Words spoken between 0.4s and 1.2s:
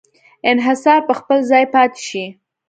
انحصار په